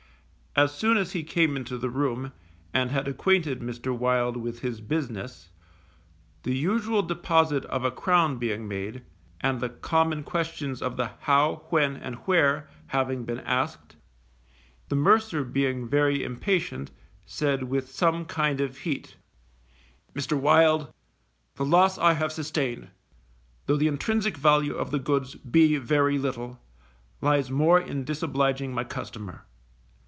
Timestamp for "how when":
11.21-11.95